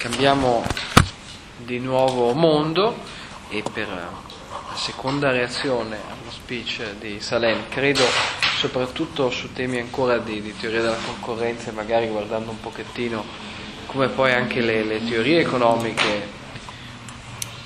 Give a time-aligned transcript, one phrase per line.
[0.00, 0.64] cambiamo
[1.58, 2.96] di nuovo mondo
[3.50, 8.02] e per la seconda reazione allo speech di Salem, credo
[8.56, 13.22] soprattutto su temi ancora di, di teoria della concorrenza e magari guardando un pochettino
[13.84, 16.26] come poi anche le, le teorie economiche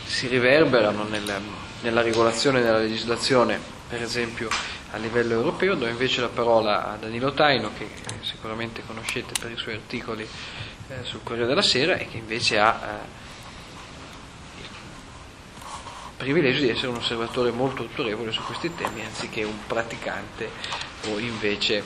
[0.04, 1.40] si riverberano nel,
[1.82, 4.48] nella regolazione della legislazione, per esempio
[4.90, 7.88] a livello europeo, do invece la parola a Danilo Taino, che
[8.22, 10.26] sicuramente conoscete per i suoi articoli
[11.02, 13.22] sul Corriere della Sera e che invece ha eh,
[14.64, 20.50] il privilegio di essere un osservatore molto autorevole su questi temi, anziché un praticante
[21.08, 21.82] o invece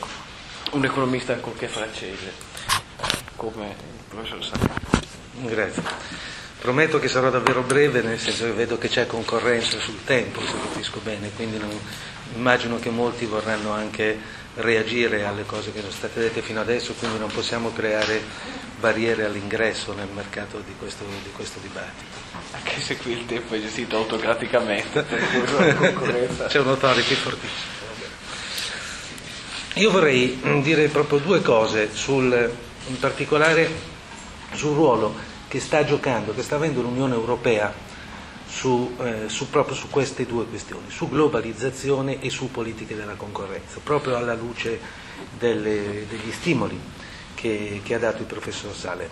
[0.73, 2.33] un economista ancorché francese,
[3.37, 5.07] come il professor Sappi.
[5.41, 5.83] Grazie.
[6.59, 10.53] Prometto che sarò davvero breve, nel senso che vedo che c'è concorrenza sul tempo, se
[10.61, 11.71] capisco bene, quindi non,
[12.35, 14.19] immagino che molti vorranno anche
[14.59, 18.23] reagire alle cose che sono state dette fino adesso, quindi non possiamo creare
[18.79, 22.17] barriere all'ingresso nel mercato di questo, di questo dibattito.
[22.53, 25.05] Anche se qui il tempo è gestito autocraticamente,
[26.49, 27.77] c'è un'autority fortissima.
[29.75, 32.53] Io vorrei dire proprio due cose, sul,
[32.87, 33.71] in particolare
[34.55, 35.15] sul ruolo
[35.47, 37.73] che sta giocando, che sta avendo l'Unione Europea
[38.59, 43.79] su, eh, su, proprio su queste due questioni, su globalizzazione e su politiche della concorrenza,
[43.81, 44.81] proprio alla luce
[45.39, 46.77] delle, degli stimoli
[47.35, 49.09] che, che, ha dato il professor Salem.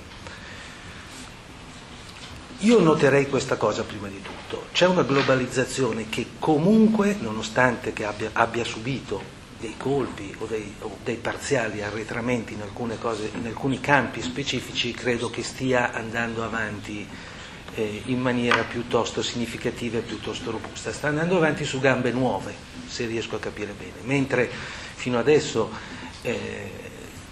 [2.61, 8.31] Io noterei questa cosa prima di tutto, c'è una globalizzazione che comunque, nonostante che abbia,
[8.33, 12.63] abbia subito dei colpi o dei, o dei, parziali arretramenti in,
[12.99, 17.07] cose, in, alcuni campi specifici, credo che stia andando avanti
[17.77, 20.93] eh, in maniera piuttosto significativa e piuttosto robusta.
[20.93, 22.55] Sta andando avanti su gambe nuove,
[22.87, 24.51] se riesco a capire bene, mentre
[24.95, 25.71] fino adesso
[26.23, 26.71] eh,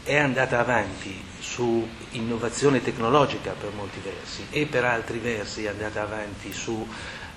[0.04, 6.02] è andata avanti su innovazione tecnologica per molti versi e per altri versi è andata
[6.02, 6.86] avanti su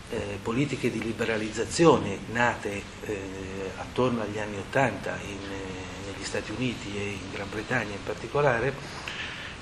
[0.10, 3.20] eh, politiche di liberalizzazione nate eh,
[3.78, 8.74] attorno agli anni Ottanta eh, negli Stati Uniti e in Gran Bretagna in particolare,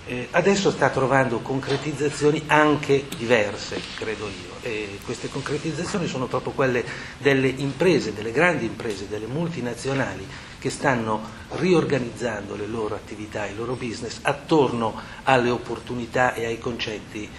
[0.08, 4.54] eh, adesso sta trovando concretizzazioni anche diverse, credo io.
[4.62, 6.84] E queste concretizzazioni sono proprio quelle
[7.18, 10.26] delle imprese, delle grandi imprese, delle multinazionali
[10.60, 17.30] che stanno riorganizzando le loro attività, i loro business attorno alle opportunità e ai concetti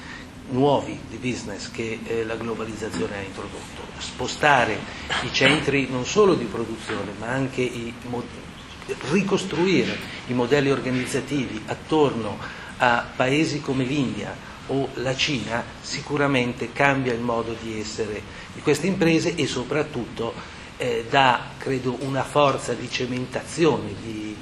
[0.48, 4.78] nuovi di business che eh, la globalizzazione ha introdotto, spostare
[5.24, 7.92] i centri non solo di produzione ma anche i,
[9.10, 9.96] ricostruire
[10.28, 12.38] i modelli organizzativi attorno
[12.78, 18.20] a paesi come l'India o la Cina sicuramente cambia il modo di essere
[18.52, 20.34] di queste imprese e soprattutto
[20.76, 24.36] eh, dà, credo, una forza di cementazione, di,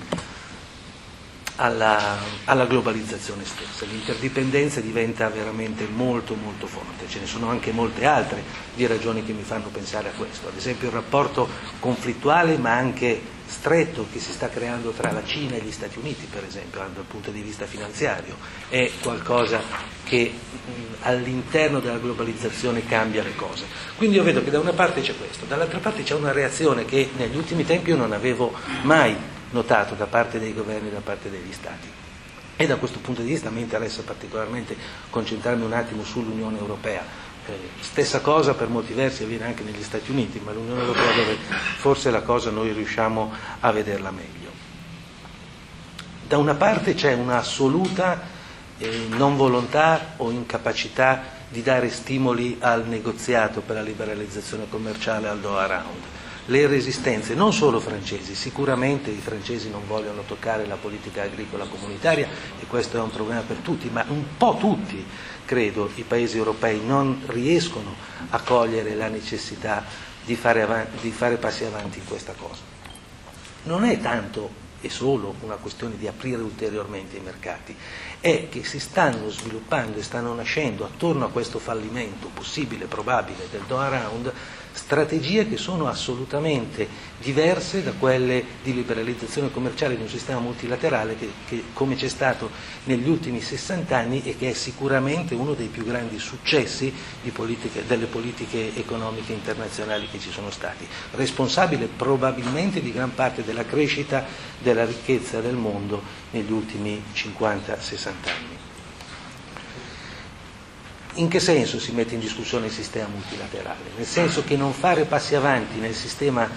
[1.57, 3.85] alla, alla, globalizzazione stessa.
[3.85, 8.43] L'interdipendenza diventa veramente molto molto forte, ce ne sono anche molte altre
[8.75, 13.34] di ragioni che mi fanno pensare a questo, ad esempio il rapporto conflittuale ma anche
[13.55, 17.05] stretto che si sta creando tra la Cina e gli Stati Uniti, per esempio, dal
[17.07, 18.37] punto di vista finanziario,
[18.69, 19.63] è qualcosa
[20.03, 20.33] che
[21.03, 23.65] all'interno della globalizzazione cambia le cose.
[23.97, 27.11] Quindi io vedo che da una parte c'è questo, dall'altra parte c'è una reazione che
[27.17, 29.17] negli ultimi tempi io non avevo mai
[29.51, 31.89] notato da parte dei governi e da parte degli Stati.
[32.57, 34.77] E da questo punto di vista mi interessa particolarmente
[35.11, 37.03] concentrarmi un attimo sull'Unione Europea.
[37.47, 41.37] Eh, stessa cosa per molti versi avviene anche negli Stati Uniti, ma l'Unione Europea dove
[41.77, 44.51] forse la cosa noi riusciamo a vederla meglio.
[46.27, 48.21] Da una parte c'è un'assoluta
[48.79, 55.39] eh, non volontà o incapacità di dare stimoli al negoziato per la liberalizzazione commerciale al
[55.41, 56.14] Doha Round
[56.47, 62.29] le resistenze, non solo francesi, sicuramente i francesi non vogliono toccare la politica agricola comunitaria
[62.61, 65.05] e questo è un problema per tutti, ma un po' tutti,
[65.47, 67.95] credo, i paesi europei non riescono
[68.31, 69.85] a cogliere la necessità
[70.25, 72.63] di fare, avanti, di fare passi avanti in questa cosa.
[73.65, 77.75] Non è tanto e solo una questione di aprire ulteriormente i mercati,
[78.21, 83.63] è che si stanno sviluppando e stanno nascendo attorno a questo fallimento possibile, probabile del
[83.67, 84.33] Doha Round
[84.75, 86.87] strategie che sono assolutamente
[87.21, 92.51] diverse da quelle di liberalizzazione commerciale di un sistema multilaterale che, che, come c'è stato
[92.85, 96.93] negli ultimi 60 anni e che è sicuramente uno dei più grandi successi
[97.33, 103.65] politiche, delle politiche economiche internazionali che ci sono stati, responsabile probabilmente di gran parte della
[103.65, 104.25] crescita
[104.59, 108.54] della ricchezza del mondo negli ultimi 50-60 anni.
[111.17, 113.91] In che senso si mette in discussione il sistema multilaterale?
[113.97, 116.49] Nel senso che non fare passi avanti sistema,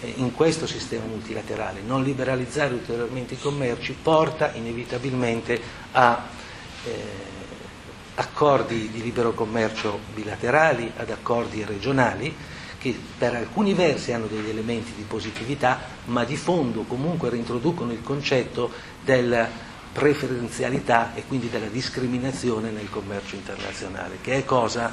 [0.00, 5.60] eh, in questo sistema multilaterale, non liberalizzare ulteriormente i commerci, porta inevitabilmente
[5.92, 6.28] a
[6.84, 6.90] eh,
[8.14, 12.34] accordi di libero commercio bilaterali ad accordi regionali
[12.78, 18.02] che per alcuni versi hanno degli elementi di positività, ma di fondo comunque reintroducono il
[18.02, 18.70] concetto
[19.02, 24.92] della preferenzialità e quindi della discriminazione nel commercio internazionale, che è cosa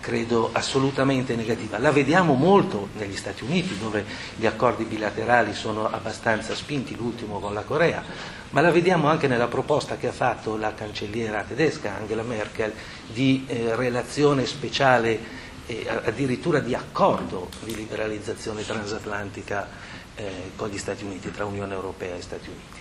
[0.00, 1.78] credo assolutamente negativa.
[1.78, 4.04] La vediamo molto negli Stati Uniti, dove
[4.34, 8.02] gli accordi bilaterali sono abbastanza spinti, l'ultimo con la Corea,
[8.50, 12.72] ma la vediamo anche nella proposta che ha fatto la cancelliera tedesca Angela Merkel
[13.06, 19.68] di eh, relazione speciale e addirittura di accordo di liberalizzazione transatlantica
[20.16, 22.79] eh, con gli Stati Uniti, tra Unione Europea e Stati Uniti.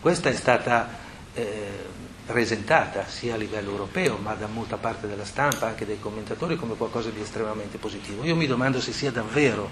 [0.00, 0.88] Questa è stata
[1.34, 1.86] eh,
[2.24, 6.76] presentata sia a livello europeo ma da molta parte della stampa, anche dai commentatori, come
[6.76, 8.22] qualcosa di estremamente positivo.
[8.22, 9.68] Io mi domando se sia davvero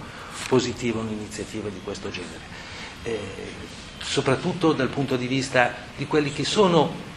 [0.49, 2.41] positiva un'iniziativa di questo genere,
[3.03, 3.19] eh,
[4.01, 7.15] soprattutto dal punto di vista di quelli che sono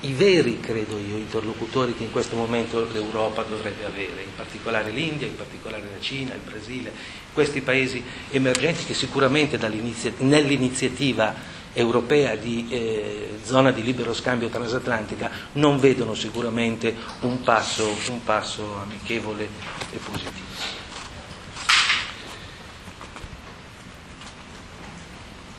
[0.00, 5.26] i veri, credo io, interlocutori che in questo momento l'Europa dovrebbe avere, in particolare l'India,
[5.26, 6.92] in particolare la Cina, il Brasile,
[7.32, 9.58] questi paesi emergenti che sicuramente
[10.18, 11.34] nell'iniziativa
[11.76, 18.78] europea di eh, zona di libero scambio transatlantica non vedono sicuramente un passo, un passo
[18.82, 19.46] amichevole
[19.92, 20.44] e positivo.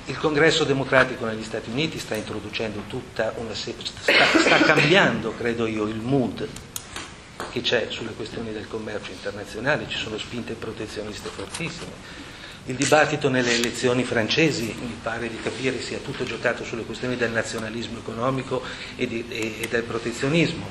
[0.05, 3.75] Il congresso democratico negli Stati Uniti sta introducendo tutta una sta,
[4.39, 6.47] sta cambiando, credo io, il mood
[7.51, 12.35] che c'è sulle questioni del commercio internazionale, ci sono spinte protezioniste fortissime.
[12.67, 17.31] Il dibattito nelle elezioni francesi, mi pare di capire, sia tutto giocato sulle questioni del
[17.31, 18.61] nazionalismo economico
[18.97, 20.67] e, di, e, e del protezionismo.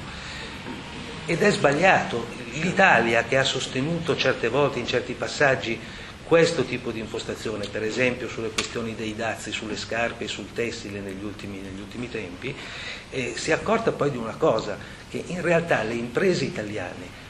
[1.25, 2.27] Ed è sbagliato.
[2.61, 5.81] L'Italia, che ha sostenuto certe volte, in certi passaggi,
[6.25, 11.01] questo tipo di impostazione, per esempio sulle questioni dei dazi, sulle scarpe e sul tessile
[11.01, 12.55] negli ultimi, negli ultimi tempi,
[13.09, 14.77] eh, si è accorta poi di una cosa,
[15.09, 17.25] che in realtà le imprese italiane,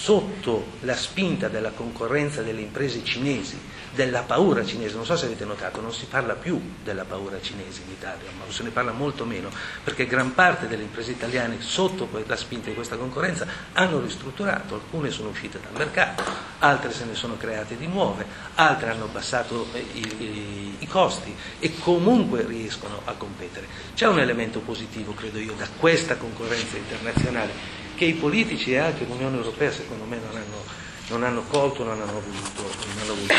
[0.00, 3.60] sotto la spinta della concorrenza delle imprese cinesi,
[3.92, 7.82] della paura cinese, non so se avete notato, non si parla più della paura cinese
[7.84, 9.50] in Italia, ma se ne parla molto meno,
[9.84, 15.10] perché gran parte delle imprese italiane sotto la spinta di questa concorrenza hanno ristrutturato, alcune
[15.10, 16.24] sono uscite dal mercato,
[16.60, 18.24] altre se ne sono create di nuove,
[18.54, 23.66] altre hanno abbassato eh, i, i, i costi e comunque riescono a competere.
[23.94, 29.04] C'è un elemento positivo, credo io, da questa concorrenza internazionale che i politici e anche
[29.04, 32.62] l'Unione Europea secondo me non hanno non hanno colto, non hanno voluto.
[32.62, 33.34] Non hanno voluto.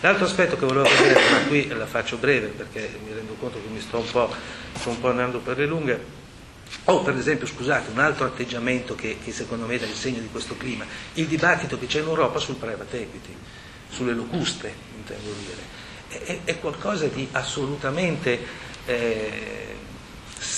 [0.00, 3.68] L'altro aspetto che volevo vedere, ma qui la faccio breve perché mi rendo conto che
[3.68, 4.32] mi sto un po',
[4.78, 6.04] sto un po andando per le lunghe,
[6.84, 10.20] o oh, per esempio, scusate, un altro atteggiamento che, che, secondo me dà il segno
[10.20, 13.36] di questo clima, il dibattito che c'è in Europa sul private equity,
[13.90, 18.38] sulle locuste, intendo dire, è, è qualcosa di assolutamente
[18.86, 19.76] eh,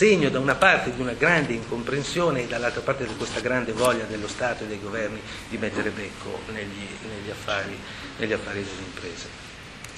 [0.03, 4.03] segno da una parte di una grande incomprensione e dall'altra parte di questa grande voglia
[4.03, 7.79] dello Stato e dei governi di mettere becco negli, negli, affari,
[8.17, 9.29] negli affari delle imprese.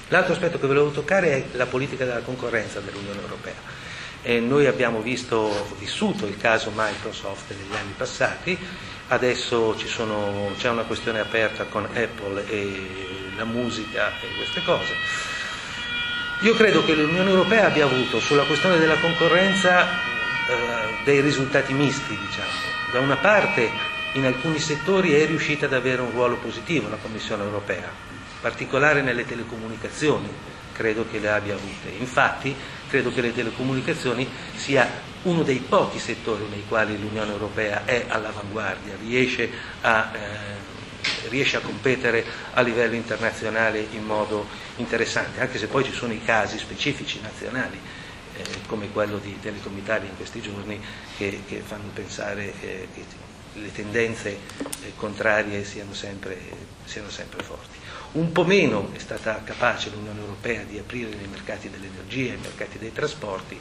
[0.09, 3.55] L'altro aspetto che volevo toccare è la politica della concorrenza dell'Unione Europea.
[4.21, 8.59] E noi abbiamo visto, vissuto il caso Microsoft negli anni passati,
[9.09, 15.34] adesso sono, c'è una questione aperta con Apple e la musica e queste cose
[16.41, 19.89] io credo che l'Unione Europea abbia avuto sulla questione della concorrenza
[20.49, 22.51] eh, dei risultati misti, diciamo.
[22.93, 23.71] Da una parte
[24.13, 29.01] in alcuni settori è riuscita ad avere un ruolo positivo la Commissione Europea, in particolare
[29.01, 30.29] nelle telecomunicazioni,
[30.73, 31.89] credo che le abbia avute.
[31.99, 32.55] Infatti
[32.89, 34.89] credo che le telecomunicazioni sia
[35.23, 40.19] uno dei pochi settori nei quali l'Unione Europea è all'avanguardia, riesce a eh,
[41.29, 46.23] riesce a competere a livello internazionale in modo interessante, anche se poi ci sono i
[46.25, 47.79] casi specifici nazionali,
[48.37, 50.81] eh, come quello di Telecom Italia in questi giorni,
[51.17, 53.05] che, che fanno pensare eh, che
[53.55, 56.37] le tendenze eh, contrarie siano sempre,
[56.85, 57.79] siano sempre forti.
[58.13, 62.79] Un po' meno è stata capace l'Unione Europea di aprire i mercati dell'energia, i mercati
[62.79, 63.59] dei trasporti,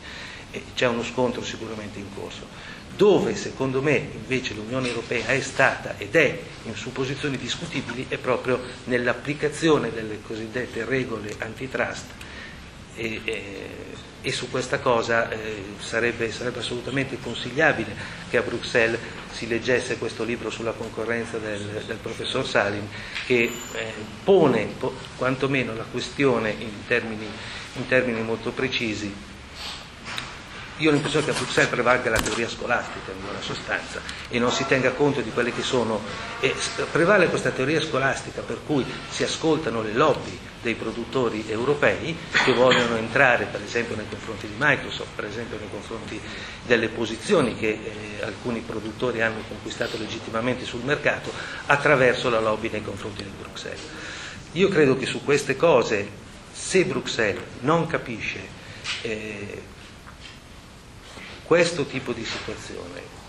[0.52, 2.48] e c'è uno scontro sicuramente in corso.
[2.96, 8.18] Dove secondo me invece l'Unione Europea è stata ed è in su posizioni discutibili è
[8.18, 12.06] proprio nell'applicazione delle cosiddette regole antitrust.
[12.96, 13.42] E, e,
[14.22, 17.94] e su questa cosa eh, sarebbe, sarebbe, assolutamente consigliabile
[18.30, 19.00] che a Bruxelles
[19.32, 22.88] si leggesse questo libro sulla concorrenza del, del professor Salim
[23.26, 27.26] che eh, pone po- quantomeno la questione in termini,
[27.74, 29.14] in termini molto precisi
[30.84, 34.52] io ho l'impressione che a Bruxelles prevalga la teoria scolastica in buona sostanza e non
[34.52, 36.02] si tenga conto di quelle che sono.
[36.42, 36.54] E
[36.92, 42.98] prevale questa teoria scolastica per cui si ascoltano le lobby dei produttori europei che vogliono
[42.98, 46.20] entrare per esempio nei confronti di Microsoft, per esempio nei confronti
[46.66, 51.32] delle posizioni che eh, alcuni produttori hanno conquistato legittimamente sul mercato
[51.68, 53.82] attraverso la lobby nei confronti di Bruxelles.
[54.54, 56.10] Io credo che su queste cose,
[56.52, 58.62] se Bruxelles non capisce
[59.02, 59.72] eh,
[61.46, 63.22] questo tipo di situazione,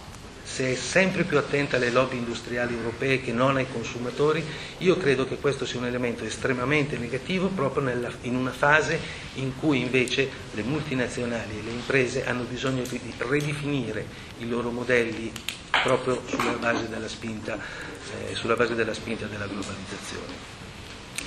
[0.44, 4.44] se è sempre più attenta alle lobby industriali europee che non ai consumatori,
[4.78, 9.00] io credo che questo sia un elemento estremamente negativo proprio nella, in una fase
[9.34, 14.06] in cui invece le multinazionali e le imprese hanno bisogno di ridefinire
[14.38, 15.32] i loro modelli
[15.82, 20.53] proprio sulla base della spinta, eh, sulla base della, spinta della globalizzazione.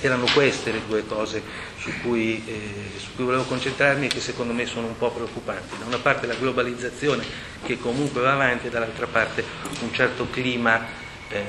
[0.00, 1.42] Erano queste le due cose
[1.78, 5.76] su cui, eh, su cui, volevo concentrarmi e che secondo me sono un po' preoccupanti.
[5.78, 7.24] Da una parte la globalizzazione
[7.64, 9.44] che comunque va avanti e dall'altra parte
[9.80, 10.86] un certo clima
[11.28, 11.44] eh,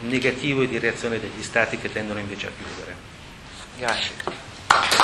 [0.00, 2.96] negativo e di reazione degli Stati che tendono invece a chiudere.
[3.76, 5.03] Grazie.